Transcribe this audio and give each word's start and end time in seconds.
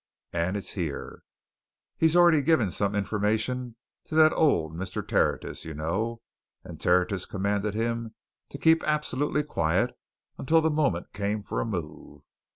And 0.33 0.57
it's 0.57 0.71
here 0.71 1.21
he's 1.95 2.15
already 2.15 2.41
given 2.41 2.71
some 2.71 2.95
information 2.95 3.75
to 4.05 4.15
that 4.15 4.33
old 4.33 4.73
Mr. 4.75 5.07
Tertius 5.07 5.63
you 5.63 5.75
know 5.75 6.17
and 6.63 6.81
Tertius 6.81 7.27
commanded 7.27 7.75
him 7.75 8.15
to 8.49 8.57
keep 8.57 8.81
absolutely 8.81 9.43
quiet 9.43 9.95
until 10.39 10.59
the 10.59 10.71
moment 10.71 11.13
came 11.13 11.43
for 11.43 11.61
a 11.61 11.65
move. 11.67 12.23